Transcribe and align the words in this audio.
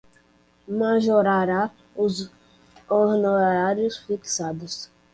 majorará 0.67 1.69
os 1.95 2.31
honorários 2.89 3.97
fixados 3.97 4.89